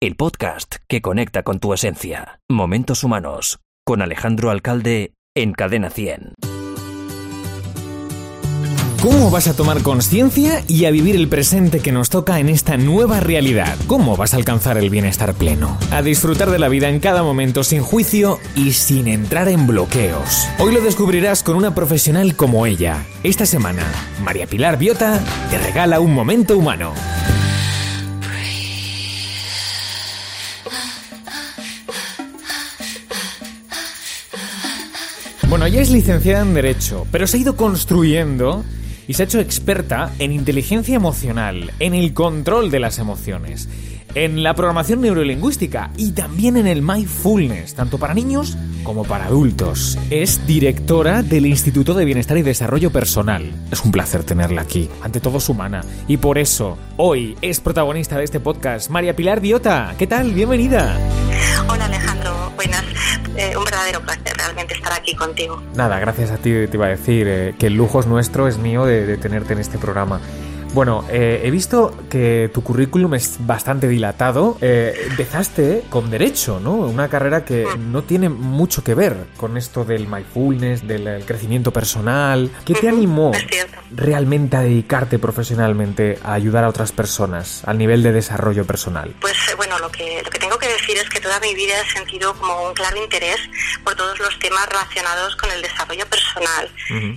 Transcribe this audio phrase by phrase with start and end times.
[0.00, 2.40] el podcast que conecta con tu esencia.
[2.48, 6.34] Momentos Humanos, con Alejandro Alcalde en Cadena 100.
[9.02, 12.76] ¿Cómo vas a tomar conciencia y a vivir el presente que nos toca en esta
[12.76, 13.76] nueva realidad?
[13.88, 15.76] ¿Cómo vas a alcanzar el bienestar pleno?
[15.90, 20.46] A disfrutar de la vida en cada momento sin juicio y sin entrar en bloqueos.
[20.60, 23.04] Hoy lo descubrirás con una profesional como ella.
[23.24, 23.84] Esta semana,
[24.22, 25.20] María Pilar Biota
[25.50, 26.92] te regala un momento humano.
[35.48, 38.66] Bueno, ella es licenciada en Derecho, pero se ha ido construyendo
[39.06, 43.66] y se ha hecho experta en inteligencia emocional, en el control de las emociones,
[44.14, 49.98] en la programación neurolingüística y también en el mindfulness, tanto para niños como para adultos.
[50.10, 53.50] Es directora del Instituto de Bienestar y Desarrollo Personal.
[53.70, 58.18] Es un placer tenerla aquí, ante todo es humana, y por eso hoy es protagonista
[58.18, 59.94] de este podcast María Pilar Biota.
[59.96, 60.32] ¿Qué tal?
[60.32, 60.94] Bienvenida.
[61.68, 62.07] Hola Alejandro,
[62.58, 62.84] buenas.
[63.36, 65.62] Eh, un verdadero placer realmente estar aquí contigo.
[65.76, 68.58] Nada, gracias a ti te iba a decir eh, que el lujo es nuestro, es
[68.58, 70.20] mío de, de tenerte en este programa.
[70.74, 74.58] Bueno, eh, he visto que tu currículum es bastante dilatado.
[74.60, 76.74] Eh, empezaste con derecho, ¿no?
[76.74, 81.72] Una carrera que no tiene mucho que ver con esto del mindfulness, del el crecimiento
[81.72, 82.50] personal.
[82.64, 83.32] ¿Qué te animó
[83.90, 89.14] realmente a dedicarte profesionalmente a ayudar a otras personas al nivel de desarrollo personal?
[89.20, 91.74] Pues eh, bueno, lo que, lo que tengo que decir es que toda mi vida
[91.80, 93.38] he sentido como un claro interés
[93.82, 96.70] por todos los temas relacionados con el desarrollo personal.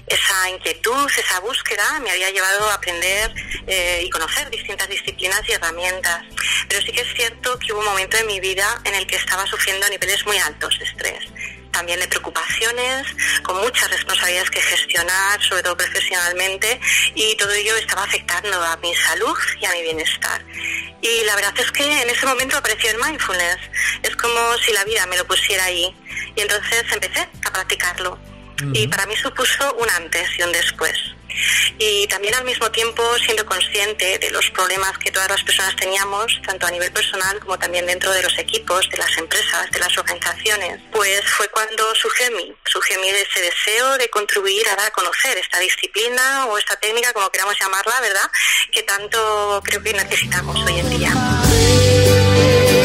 [0.08, 3.32] Esa inquietud, esa búsqueda me había llevado a aprender
[3.68, 6.24] eh, y conocer distintas disciplinas y herramientas.
[6.68, 9.16] Pero sí que es cierto que hubo un momento en mi vida en el que
[9.16, 11.26] estaba sufriendo niveles muy altos de estrés.
[11.72, 13.08] También de preocupaciones,
[13.44, 16.82] con muchas responsabilidades que gestionar, sobre todo profesionalmente,
[17.16, 20.44] y todo ello estaba afectando a mi salud y a mi bienestar.
[21.02, 23.58] Y la verdad es que en ese momento apareció el mindfulness.
[24.04, 25.96] Es como si la vida me lo pusiera ahí.
[26.36, 28.20] Y entonces empecé a practicarlo.
[28.74, 30.96] Y para mí supuso un antes y un después.
[31.78, 36.40] Y también al mismo tiempo siendo consciente de los problemas que todas las personas teníamos,
[36.46, 39.98] tanto a nivel personal como también dentro de los equipos, de las empresas, de las
[39.98, 44.76] organizaciones, pues fue cuando surgió en mí, surgió en mí ese deseo de contribuir a
[44.76, 48.32] dar a conocer esta disciplina o esta técnica, como queramos llamarla, ¿verdad?
[48.72, 52.81] Que tanto creo que necesitamos hoy en día.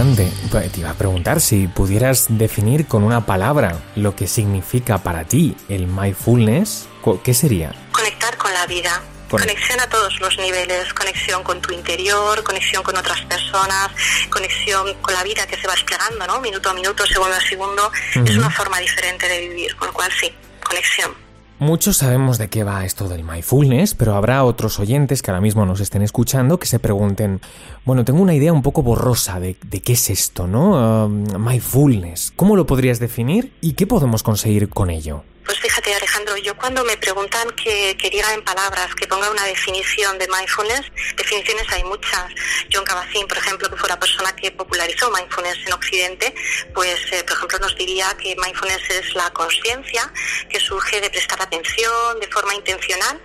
[0.00, 0.48] Interesante.
[0.50, 5.24] Pues Te iba a preguntar si pudieras definir con una palabra lo que significa para
[5.24, 6.88] ti el mindfulness,
[7.24, 7.72] ¿qué sería?
[7.92, 9.02] conectar con la vida.
[9.28, 13.90] Con- Conexión a todos los niveles, conexión con tu interior, conexión con otras personas,
[14.30, 16.40] conexión con la vida que se va desplegando, ¿no?
[16.40, 17.90] Minuto a minuto, segundo a segundo.
[18.24, 20.32] Es una forma diferente de vivir, con lo cual sí,
[20.64, 21.12] conexión.
[21.60, 25.66] Muchos sabemos de qué va esto del mindfulness, pero habrá otros oyentes que ahora mismo
[25.66, 27.40] nos estén escuchando que se pregunten,
[27.84, 31.06] bueno, tengo una idea un poco borrosa de, de qué es esto, ¿no?
[31.06, 35.24] Um, mindfulness, ¿cómo lo podrías definir y qué podemos conseguir con ello?
[35.48, 39.44] Pues fíjate, Alejandro, yo cuando me preguntan que, que diga en palabras, que ponga una
[39.44, 42.30] definición de mindfulness, definiciones hay muchas.
[42.70, 46.34] John Kabat-Zinn, por ejemplo, que fue la persona que popularizó mindfulness en Occidente,
[46.74, 50.12] pues, eh, por ejemplo, nos diría que mindfulness es la conciencia
[50.50, 53.18] que surge de prestar atención de forma intencional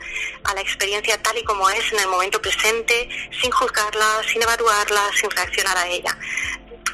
[0.45, 3.09] a la experiencia tal y como es en el momento presente,
[3.41, 6.17] sin juzgarla, sin evaluarla, sin reaccionar a ella.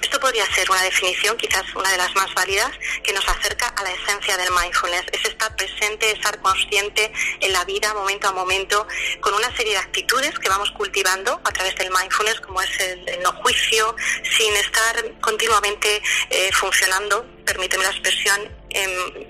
[0.02, 2.72] Esto podría ser una definición, quizás una de las más válidas,
[3.04, 5.06] que nos acerca a la esencia del mindfulness.
[5.12, 8.88] Es estar presente, estar consciente en la vida momento a momento,
[9.22, 13.22] con una serie de actitudes que vamos cultivando a través del mindfulness, como es el,
[13.24, 13.96] no juicio,
[14.38, 19.28] sin estar continuamente eh, funcionando, permíteme la expresión, en,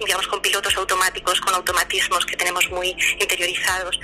[0.00, 3.98] digamos, con pilotos automáticos, con automatismos que tenemos muy interiorizados.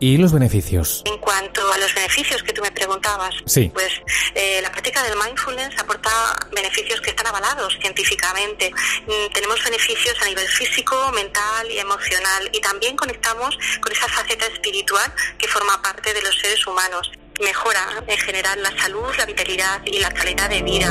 [0.00, 1.02] ¿Y los beneficios?
[1.04, 3.70] En cuanto a los beneficios que tú me preguntabas, Sí.
[3.72, 3.92] pues
[4.34, 6.10] eh, la práctica del mindfulness aporta
[6.52, 8.72] beneficios que están avalados científicamente.
[9.06, 14.46] Mm, tenemos beneficios a nivel físico, mental y emocional y también conectamos con esa faceta
[14.46, 17.10] espiritual que forma parte de los seres humanos.
[17.40, 20.90] Mejora en general la salud, la vitalidad y la calidad de vida.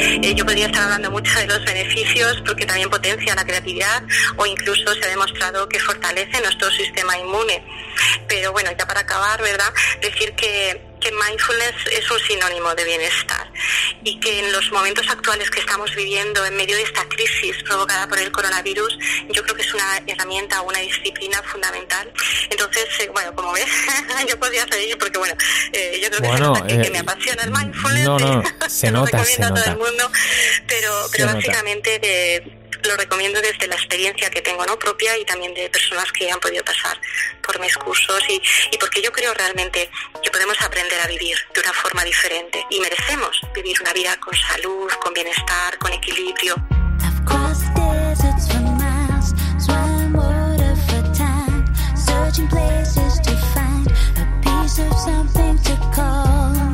[0.00, 4.02] Eh, yo podría estar hablando mucho de los beneficios porque también potencia la creatividad
[4.36, 7.64] o incluso se ha demostrado que fortalece nuestro sistema inmune.
[8.28, 9.72] Pero bueno, ya para acabar, ¿verdad?
[10.00, 13.47] Decir que que mindfulness es un sinónimo de bienestar
[14.04, 18.08] y que en los momentos actuales que estamos viviendo en medio de esta crisis provocada
[18.08, 18.96] por el coronavirus,
[19.30, 22.10] yo creo que es una herramienta, una disciplina fundamental.
[22.50, 23.66] Entonces, eh, bueno, como ves,
[24.28, 25.34] yo podría seguir porque, bueno,
[25.72, 28.04] eh, yo creo que, Bueno, es que eh, me apasiona el mindfulness.
[28.04, 29.84] no, no, y se lo nota, se recomiendo a todo el nota.
[29.90, 30.10] mundo,
[30.66, 31.36] pero, Se pero nota.
[31.38, 36.10] básicamente de- lo recomiendo desde la experiencia que tengo no propia y también de personas
[36.12, 37.00] que han podido pasar
[37.42, 38.40] por mis cursos y,
[38.72, 39.90] y porque yo creo realmente
[40.22, 44.34] que podemos aprender a vivir de una forma diferente y merecemos vivir una vida con
[44.34, 46.56] salud, con bienestar, con equilibrio.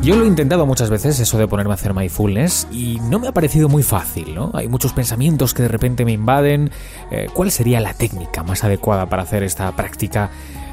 [0.05, 3.27] Yo lo he intentado muchas veces, eso de ponerme a hacer mindfulness, y no me
[3.27, 4.51] ha parecido muy fácil, ¿no?
[4.53, 6.69] Hay muchos pensamientos que de repente me invaden.
[7.09, 10.29] Eh, ¿Cuál sería la técnica más adecuada para hacer esta práctica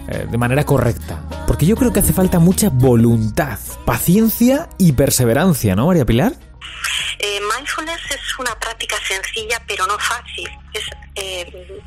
[0.06, 1.22] eh, de manera correcta?
[1.46, 6.34] Porque yo creo que hace falta mucha voluntad, paciencia y perseverancia, ¿no, María Pilar?
[7.18, 10.50] Eh, mindfulness es una práctica sencilla pero no fácil.
[10.74, 10.84] Es
[11.14, 11.80] eh,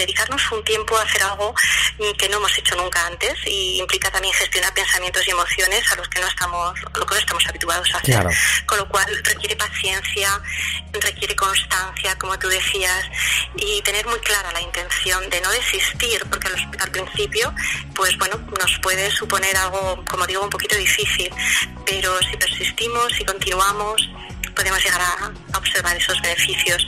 [0.00, 1.54] dedicarnos un tiempo a hacer algo
[1.98, 5.96] mm, que no hemos hecho nunca antes y implica también gestionar pensamientos y emociones a
[5.96, 8.14] los que no estamos, a lo que no estamos habituados a hacer.
[8.14, 8.30] Claro.
[8.66, 10.40] Con lo cual requiere paciencia,
[10.92, 13.04] requiere constancia, como tú decías,
[13.56, 17.54] y tener muy clara la intención de no desistir, porque los- al principio,
[17.94, 21.30] pues bueno, nos puede suponer algo, como digo, un poquito difícil,
[21.86, 24.08] pero si persistimos y continuamos,
[24.50, 26.86] podemos llegar a, a observar esos beneficios.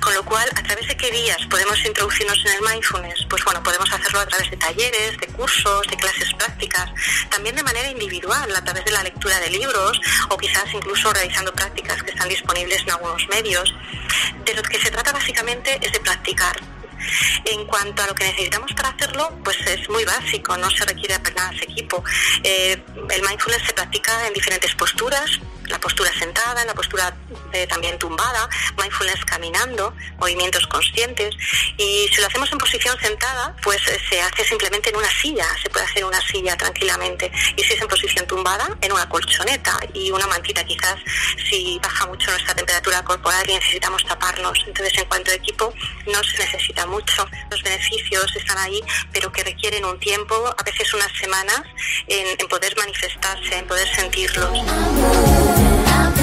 [0.00, 3.26] Con lo cual, ¿a través de qué vías podemos introducirnos en el mindfulness?
[3.28, 6.90] Pues bueno, podemos hacerlo a través de talleres, de cursos, de clases prácticas,
[7.30, 10.00] también de manera individual, a través de la lectura de libros
[10.30, 13.74] o quizás incluso realizando prácticas que están disponibles en algunos medios.
[14.44, 16.56] De lo que se trata básicamente es de practicar.
[17.44, 21.14] En cuanto a lo que necesitamos para hacerlo, pues es muy básico, no se requiere
[21.14, 22.02] apenas equipo.
[22.42, 25.38] Eh, el mindfulness se practica en diferentes posturas,
[25.68, 27.14] la postura sentada, la postura
[27.52, 31.34] eh, también tumbada, mindfulness caminando, movimientos conscientes.
[31.76, 35.46] Y si lo hacemos en posición sentada, pues eh, se hace simplemente en una silla,
[35.62, 37.30] se puede hacer en una silla tranquilamente.
[37.56, 40.96] Y si es en posición tumbada, en una colchoneta y una mantita quizás
[41.48, 44.58] si baja mucho nuestra temperatura corporal y necesitamos taparnos.
[44.66, 45.72] Entonces, en cuanto a equipo,
[46.06, 47.26] no se necesita mucho.
[47.50, 48.80] Los beneficios están ahí,
[49.12, 51.62] pero que requieren un tiempo, a veces unas semanas,
[52.06, 55.53] en, en poder manifestarse, en poder sentirlos.
[55.56, 56.13] I'm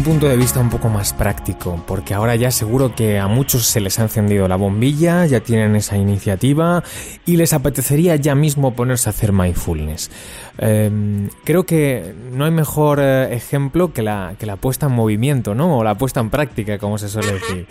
[0.00, 3.66] un punto de vista un poco más práctico, porque ahora ya seguro que a muchos
[3.66, 6.82] se les ha encendido la bombilla, ya tienen esa iniciativa
[7.26, 10.10] y les apetecería ya mismo ponerse a hacer mindfulness.
[10.56, 15.54] Eh, creo que no hay mejor eh, ejemplo que la, que la puesta en movimiento,
[15.54, 15.76] ¿no?
[15.76, 17.66] O la puesta en práctica, como se suele decir.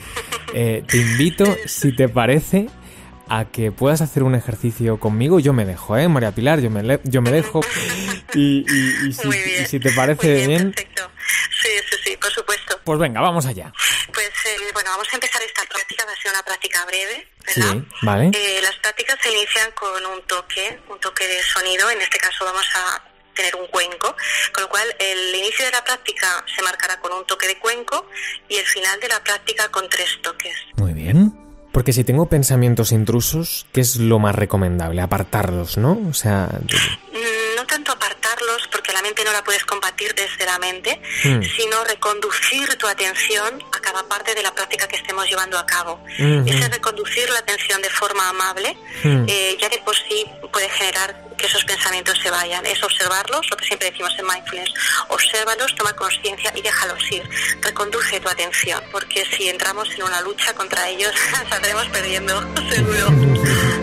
[0.54, 2.68] Eh, te invito, si te parece,
[3.28, 5.40] a que puedas hacer un ejercicio conmigo.
[5.40, 6.60] Yo me dejo, ¿eh, María Pilar?
[6.62, 7.62] Yo me, yo me dejo.
[8.36, 10.76] Y, y- y si, y te parece bien.
[11.62, 12.80] Sí, sí, sí, por supuesto.
[12.84, 13.72] pues venga, vamos allá.
[14.14, 17.72] Pues eh, bueno, vamos a empezar esta práctica, va a ser una práctica breve, ¿verdad?
[17.74, 18.32] Sí, vale.
[18.34, 22.46] Eh, las prácticas se inician con un toque, un toque de sonido, en este caso
[22.46, 23.04] vamos a
[23.36, 24.16] tener un cuenco,
[24.54, 28.10] con lo cual el inicio de la práctica se marcará con un toque de cuenco
[28.50, 30.56] y el final de la práctica con tres toques.
[30.76, 31.34] Muy bien.
[31.72, 35.02] Porque si tengo pensamientos intrusos, ¿qué es lo más recomendable?
[35.02, 36.00] Apartarlos, ¿no?
[36.10, 36.50] O sea,
[37.14, 38.68] Mm, No tanto apartarlos,
[39.00, 41.42] la mente no la puedes combatir desde la mente, Mm.
[41.56, 45.94] sino reconducir tu atención a cada parte de la práctica que estemos llevando a cabo.
[46.20, 46.44] Ujú.
[46.46, 49.26] Ese reconducir la atención de forma amable, Mm.
[49.30, 52.66] eh, ya de por sí puede generar que esos pensamientos se vayan.
[52.66, 54.70] Es observarlos, lo que siempre decimos en mindfulness,
[55.08, 57.24] obsérvalos, toma conciencia y déjalos ir.
[57.62, 61.14] Reconduce tu atención, porque si entramos en una lucha contra ellos,
[61.50, 62.34] saldremos perdiendo,
[62.70, 63.08] seguro.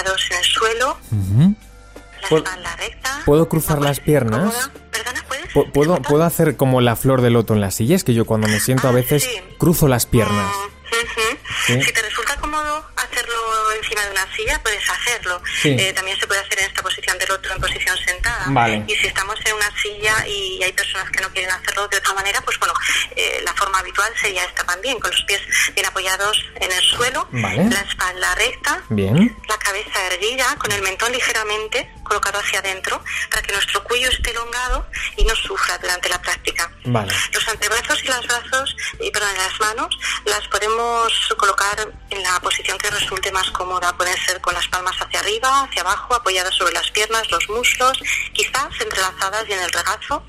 [0.00, 0.98] apoyados en el suelo,
[2.22, 3.22] la ¿Puedo- espalda recta.
[3.24, 4.70] puedo cruzar las piernas?
[5.72, 7.96] ¿Puedo, puedo hacer como la flor de loto en la silla?
[7.96, 9.30] Es que yo cuando me siento a Ah, veces sí.
[9.58, 10.46] cruzo las piernas.
[10.54, 11.38] Mm, ujú.
[11.66, 11.82] Sí.
[11.82, 13.34] Si te resulta cómodo hacerlo
[13.72, 15.42] en encima de una silla, puedes hacerlo.
[15.62, 15.76] Sí.
[15.78, 18.44] Eh, también se puede hacer en esta posición del otro, en posición sentada.
[18.48, 18.84] Vale.
[18.86, 22.14] Y si estamos en una silla y hay personas que no quieren hacerlo de otra
[22.14, 22.74] manera, pues bueno,
[23.16, 25.40] eh, la forma habitual sería esta también, con los pies
[25.74, 27.64] bien apoyados en el suelo, Vale.
[27.70, 29.36] la espalda recta, Bien.
[29.48, 34.32] la cabeza erguida, con el mentón ligeramente colocado hacia adentro, para que nuestro cuello esté
[34.32, 34.84] elongado
[35.16, 36.70] y no sufra durante la práctica.
[36.84, 37.12] Vale.
[37.32, 38.76] Los antebrazos y los brazos,
[39.12, 43.96] perdón, las manos, las podemos colocar en la posición que resulte más cómoda.
[43.96, 47.96] Pueden ser con las palmas hacia arriba, hacia abajo, apoyadas sobre las piernas, los muslos,
[48.32, 50.24] quizás entrelazadas y en el regazo.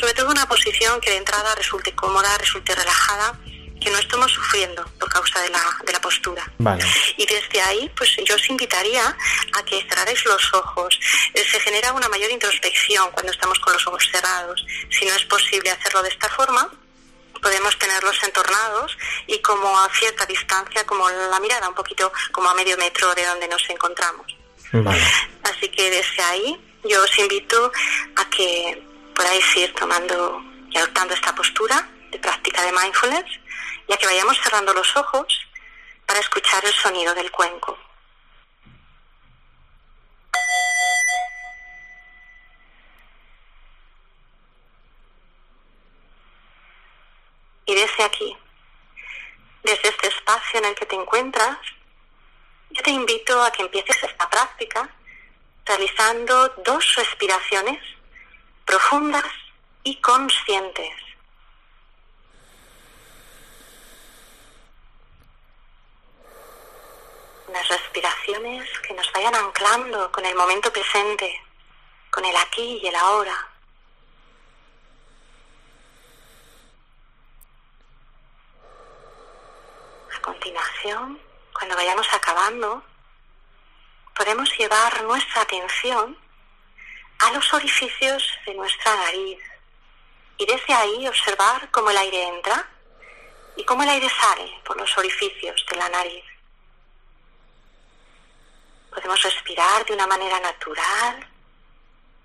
[0.00, 3.38] Sobre todo una posición que de entrada resulte cómoda, resulte relajada,
[3.80, 6.50] que no estemos sufriendo por causa de la, de la postura.
[6.58, 6.84] Vale.
[7.16, 9.16] Y desde ahí, pues yo os invitaría
[9.52, 10.98] a que cerrarais los ojos.
[11.34, 14.64] Eh, Se genera una mayor introspección cuando estamos con los ojos cerrados.
[14.90, 16.70] Si no es posible hacerlo de esta forma,
[17.40, 22.54] podemos tenerlos entornados y como a cierta distancia, como la mirada un poquito como a
[22.54, 24.26] medio metro de donde nos encontramos.
[24.72, 25.00] Vale.
[25.44, 27.72] Así que desde ahí yo os invito
[28.16, 28.82] a que
[29.14, 33.24] podáis ir tomando y adoptando esta postura de práctica de mindfulness
[33.88, 35.26] y que vayamos cerrando los ojos
[36.06, 37.78] para escuchar el sonido del cuenco.
[47.66, 48.36] Y desde aquí,
[49.62, 51.58] desde este espacio en el que te encuentras,
[52.70, 54.88] yo te invito a que empieces esta práctica
[55.66, 57.78] realizando dos respiraciones
[58.64, 59.30] profundas
[59.82, 61.07] y conscientes.
[67.48, 71.42] Unas respiraciones que nos vayan anclando con el momento presente,
[72.10, 73.48] con el aquí y el ahora.
[80.14, 81.18] A continuación,
[81.54, 82.82] cuando vayamos acabando,
[84.14, 86.18] podemos llevar nuestra atención
[87.20, 89.40] a los orificios de nuestra nariz
[90.36, 92.68] y desde ahí observar cómo el aire entra
[93.56, 96.27] y cómo el aire sale por los orificios de la nariz.
[98.98, 101.24] Podemos respirar de una manera natural,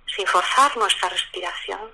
[0.08, 1.92] sin forzar nuestra respiración,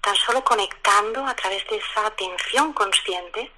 [0.00, 3.50] tan solo conectando a través de esa atención consciente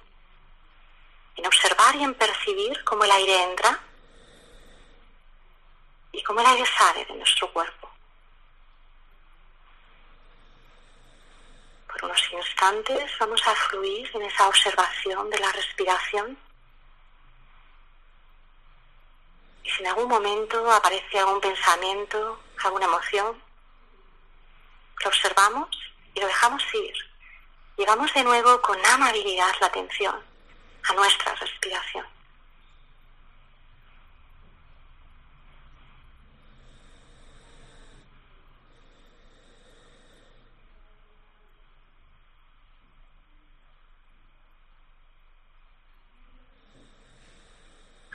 [1.35, 3.79] en observar y en percibir cómo el aire entra
[6.11, 7.87] y cómo el aire sale de nuestro cuerpo.
[11.87, 16.44] Por unos instantes vamos a fluir en esa observación de la respiración.
[19.65, 23.41] Y si en algún momento aparece algún pensamiento, alguna emoción,
[25.03, 25.69] lo observamos
[26.13, 26.93] y lo dejamos ir.
[27.75, 30.15] Llevamos de nuevo con amabilidad la atención
[30.83, 32.05] a nuestra respiración.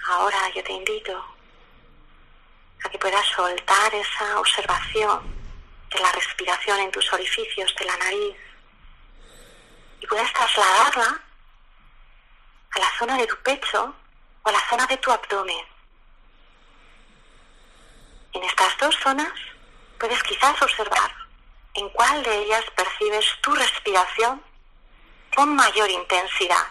[0.06, 1.39] Ahora yo te invito
[3.50, 5.20] soltar esa observación
[5.92, 8.36] de la respiración en tus orificios de la nariz
[10.00, 11.20] y puedas trasladarla
[12.70, 13.94] a la zona de tu pecho
[14.42, 15.66] o a la zona de tu abdomen.
[18.32, 19.32] En estas dos zonas
[19.98, 21.12] puedes quizás observar
[21.74, 24.42] en cuál de ellas percibes tu respiración
[25.34, 26.68] con mayor intensidad.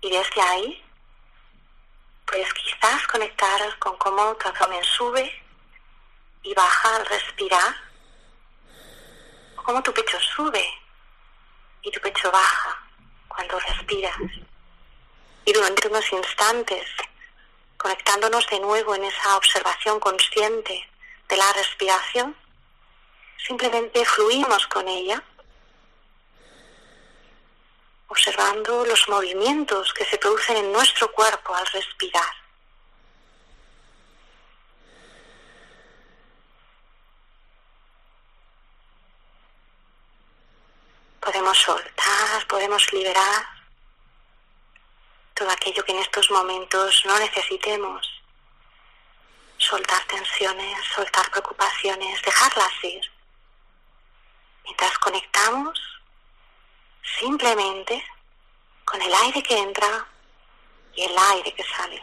[0.00, 0.84] Y desde ahí
[2.32, 5.30] puedes quizás conectar con cómo tu abdomen sube
[6.42, 7.76] y baja al respirar,
[9.54, 10.66] cómo tu pecho sube
[11.82, 12.88] y tu pecho baja
[13.28, 14.16] cuando respiras.
[15.44, 16.88] Y durante unos instantes,
[17.76, 20.88] conectándonos de nuevo en esa observación consciente
[21.28, 22.34] de la respiración,
[23.46, 25.22] simplemente fluimos con ella,
[28.12, 32.34] observando los movimientos que se producen en nuestro cuerpo al respirar.
[41.20, 43.46] Podemos soltar, podemos liberar
[45.32, 48.06] todo aquello que en estos momentos no necesitemos.
[49.56, 53.10] Soltar tensiones, soltar preocupaciones, dejarlas ir.
[54.64, 55.91] Mientras conectamos
[57.02, 58.04] simplemente
[58.84, 60.06] con el aire que entra
[60.94, 62.02] y el aire que sale.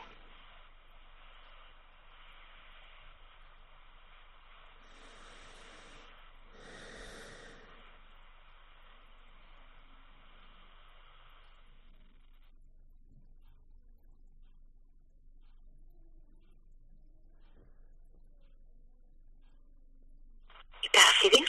[20.81, 21.45] y percibir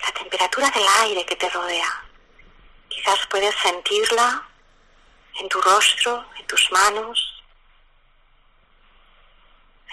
[0.00, 2.03] la temperatura del aire que te rodea.
[3.04, 4.48] Quizás puedes sentirla
[5.38, 7.42] en tu rostro, en tus manos,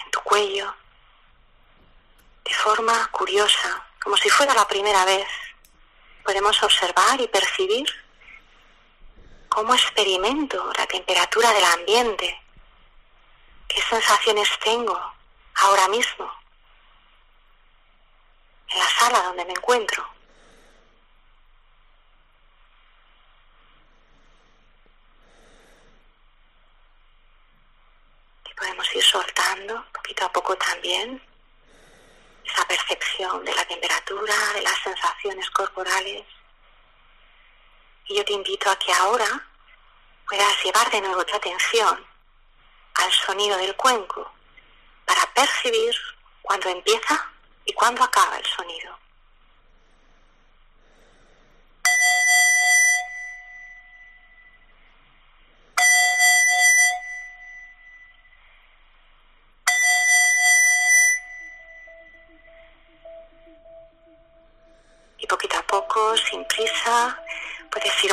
[0.02, 0.74] en tu cuello,
[2.42, 5.28] de forma curiosa, como si fuera la primera vez.
[6.24, 7.86] Podemos observar y percibir
[9.50, 12.42] cómo experimento la temperatura del ambiente,
[13.68, 14.98] qué sensaciones tengo
[15.56, 16.32] ahora mismo
[18.68, 20.08] en la sala donde me encuentro.
[28.50, 31.22] Y podemos ir soltando poquito a poco también
[32.44, 36.24] esa percepción de la temperatura, de las sensaciones corporales.
[38.06, 39.46] Y yo te invito a que ahora
[40.26, 42.04] puedas llevar de nuevo tu atención
[42.94, 44.32] al sonido del cuenco
[45.04, 45.94] para percibir
[46.40, 47.30] cuándo empieza
[47.64, 48.98] y cuándo acaba el sonido.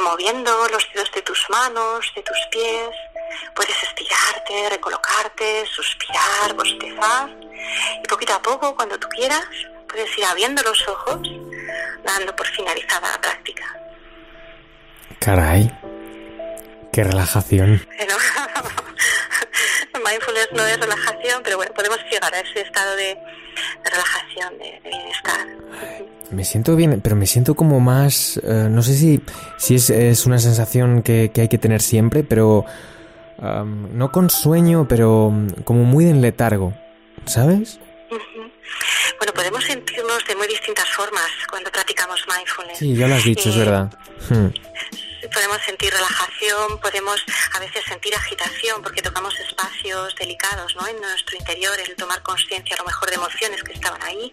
[0.10, 2.90] Moviendo los dedos de tus manos, de tus pies,
[3.54, 7.30] puedes estirarte, recolocarte, suspirar, bostezar.
[8.04, 9.46] Y poquito a poco, cuando tú quieras,
[9.88, 11.22] puedes ir abriendo los ojos,
[12.04, 13.66] dando por finalizada la práctica.
[15.20, 15.72] Caray.
[16.92, 17.88] Qué relajación.
[17.98, 18.16] Pero
[20.06, 23.16] mindfulness no es relajación, pero bueno, podemos llegar a ese estado de,
[23.84, 25.48] de relajación, de, de bienestar.
[26.32, 28.40] Me siento bien, pero me siento como más...
[28.44, 29.22] eh, no sé si,
[29.58, 32.66] si es, es una sensación que, que hay que tener siempre, pero...
[33.42, 36.74] am, no con sueño, pero mm, como muy en letargo.
[37.26, 37.80] ¿Sabes?
[39.18, 42.78] Bueno, podemos sentirnos de muy distintas formas cuando practicamos mindfulness.
[42.78, 43.92] Sí, ya lo has dicho, es Eh, verdad.
[44.30, 44.48] Hmm.
[45.40, 50.86] Podemos sentir relajación, podemos a veces sentir agitación porque tocamos espacios delicados ¿no?
[50.86, 54.30] en nuestro interior, el tomar conciencia a lo mejor de emociones que estaban ahí.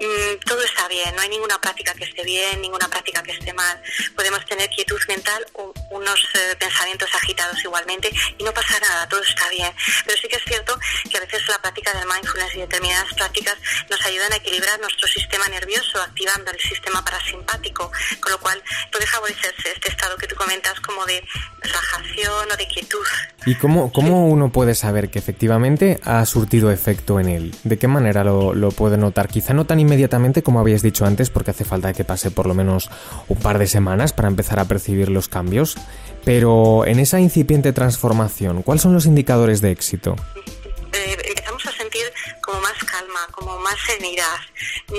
[0.00, 3.52] Mm, todo está bien, no hay ninguna práctica que esté bien, ninguna práctica que esté
[3.52, 3.80] mal.
[4.16, 9.22] Podemos tener quietud mental, u- unos eh, pensamientos agitados igualmente y no pasa nada, todo
[9.22, 9.72] está bien.
[10.04, 10.76] Pero sí que es cierto
[11.08, 13.54] que a veces la práctica del mindfulness y determinadas prácticas
[13.88, 19.06] nos ayudan a equilibrar nuestro sistema nervioso, activando el sistema parasimpático, con lo cual puede
[19.06, 21.22] favorecerse este estado que tú comentas como de
[21.60, 23.04] relajación o de quietud.
[23.46, 27.54] ¿Y cómo, cómo uno puede saber que efectivamente ha surtido efecto en él?
[27.64, 29.28] ¿De qué manera lo, lo puede notar?
[29.28, 32.54] Quizá no tan inmediatamente como habías dicho antes, porque hace falta que pase por lo
[32.54, 32.90] menos
[33.28, 35.76] un par de semanas para empezar a percibir los cambios.
[36.24, 40.16] Pero en esa incipiente transformación, ¿cuáles son los indicadores de éxito?
[42.44, 44.38] Como más calma, como más serenidad.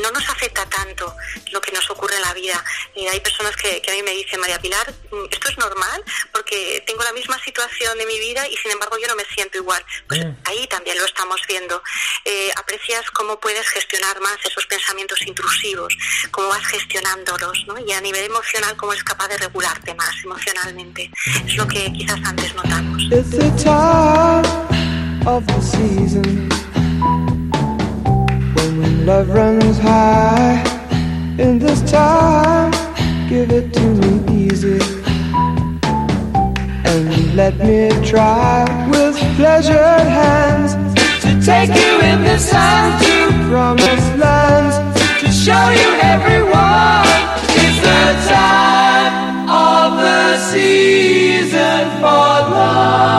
[0.01, 1.15] No nos afecta tanto
[1.51, 2.63] lo que nos ocurre en la vida.
[2.95, 6.03] Eh, hay personas que, que a mí me dicen, María Pilar, mm, esto es normal
[6.31, 9.57] porque tengo la misma situación de mi vida y sin embargo yo no me siento
[9.57, 9.83] igual.
[10.07, 10.33] Pues Mm.
[10.45, 11.81] ahí también lo estamos viendo.
[12.25, 15.95] Eh, aprecias cómo puedes gestionar más esos pensamientos intrusivos,
[16.31, 17.77] cómo vas gestionándolos, ¿no?
[17.77, 21.11] Y a nivel emocional, cómo eres capaz de regularte más emocionalmente.
[21.45, 23.03] Es lo que quizás antes notamos.
[23.11, 26.44] It's the time of the season
[29.05, 30.63] love runs high.
[31.37, 32.71] In this time,
[33.29, 34.79] give it to me easy
[36.85, 40.73] and let me try with pleasured hands
[41.23, 44.75] to take you in this time to promised lands
[45.21, 47.05] to show you everyone.
[47.61, 53.15] It's the time of the season for love.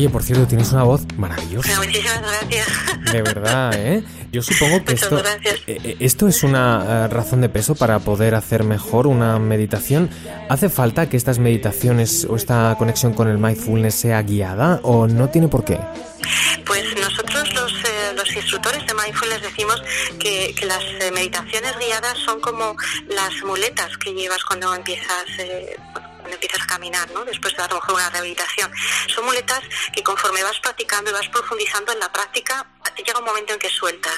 [0.00, 1.76] Oye, por cierto, tienes una voz maravillosa.
[1.76, 2.66] Muchísimas gracias.
[3.12, 4.02] De verdad, ¿eh?
[4.32, 8.34] Yo supongo que esto, eh, eh, esto es una eh, razón de peso para poder
[8.34, 10.08] hacer mejor una meditación.
[10.48, 15.28] ¿Hace falta que estas meditaciones o esta conexión con el mindfulness sea guiada o no
[15.28, 15.78] tiene por qué?
[16.64, 19.82] Pues nosotros los, eh, los instructores de mindfulness decimos
[20.18, 20.82] que, que las
[21.12, 22.74] meditaciones guiadas son como
[23.06, 25.76] las muletas que llevas cuando empiezas eh,
[26.30, 27.24] cuando empiezas a caminar, ¿no?
[27.24, 28.70] Después de a lo mejor una rehabilitación.
[29.12, 29.60] Son muletas
[29.92, 32.66] que conforme vas practicando y vas profundizando en la práctica,
[32.96, 34.14] llega un momento en que sueltas.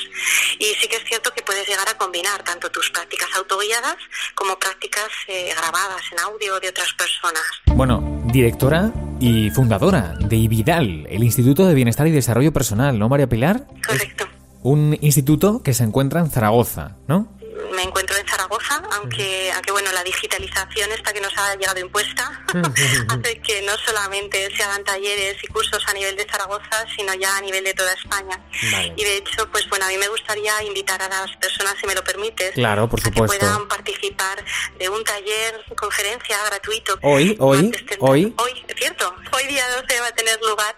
[0.58, 3.96] Y sí que es cierto que puedes llegar a combinar tanto tus prácticas autoguiadas
[4.34, 7.42] como prácticas eh, grabadas en audio de otras personas.
[7.66, 13.28] Bueno, directora y fundadora de IBIDAL, el Instituto de Bienestar y Desarrollo Personal, ¿no, María
[13.28, 13.66] Pilar?
[13.86, 14.26] Correcto.
[14.62, 17.38] Un instituto que se encuentra en Zaragoza, ¿no?
[17.72, 22.44] Me encuentro en Zaragoza aunque, aunque bueno, la digitalización esta que nos ha llegado impuesta
[23.08, 27.36] hace que no solamente se hagan talleres y cursos a nivel de Zaragoza, sino ya
[27.36, 28.40] a nivel de toda España.
[28.72, 28.92] Vale.
[28.96, 31.94] Y de hecho, pues bueno, a mí me gustaría invitar a las personas, si me
[31.94, 34.44] lo permites, Claro, por a que puedan participar
[34.78, 36.98] de un taller, conferencia gratuito.
[37.02, 38.34] Hoy, hoy, tendrá- hoy.
[38.38, 39.14] Hoy, es cierto.
[39.32, 40.74] Hoy día 12 va a tener lugar,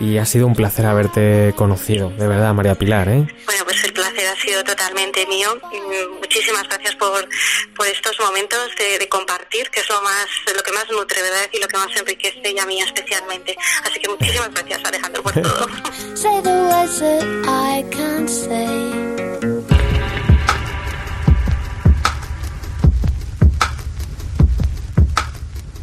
[0.00, 3.26] y ha sido un placer haberte conocido, de verdad, María Pilar, ¿eh?
[3.46, 5.56] Bueno, pues el placer ha sido totalmente mío.
[5.72, 7.26] Mm, Muchísimas gracias por,
[7.74, 11.48] por estos momentos de, de compartir, que es lo más, lo que más nutre, ¿verdad?
[11.52, 13.56] Y lo que más enriquece y a mí especialmente.
[13.84, 15.66] Así que muchísimas gracias, Alejandro, por todo.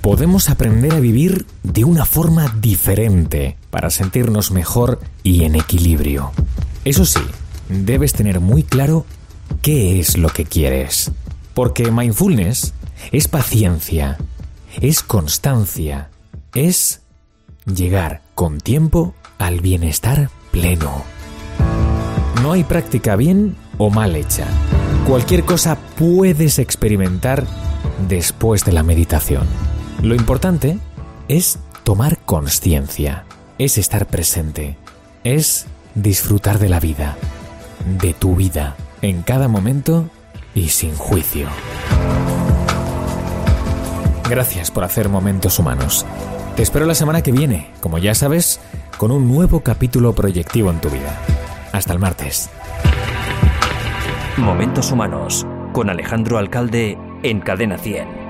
[0.06, 6.32] Podemos aprender a vivir de una forma diferente para sentirnos mejor y en equilibrio.
[6.84, 7.22] Eso sí,
[7.70, 9.08] debes tener muy claro
[9.64, 11.12] qué es lo que quieres.
[11.56, 12.76] Porque mindfulness
[13.12, 14.20] es paciencia,
[14.80, 16.12] es constancia,
[16.54, 17.02] es
[17.66, 21.04] llegar con tiempo al bienestar pleno.
[22.44, 24.46] No hay práctica bien o mal hecha.
[25.08, 27.48] Cualquier cosa puedes experimentar
[28.08, 29.48] después de la meditación.
[30.02, 30.78] Lo importante
[31.28, 33.26] es tomar conciencia,
[33.58, 34.78] es estar presente,
[35.24, 37.18] es disfrutar de la vida,
[38.00, 40.10] de tu vida, en cada momento
[40.54, 41.48] y sin juicio.
[44.30, 46.06] Gracias por hacer momentos humanos.
[46.56, 48.60] Te espero la semana que viene, como ya sabes,
[48.98, 51.20] con un nuevo capítulo proyectivo en tu vida.
[51.72, 52.50] Hasta el martes.
[54.38, 58.25] Momentos Humanos con Alejandro Alcalde en Cadena 100.